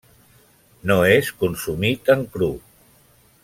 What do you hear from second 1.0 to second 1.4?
és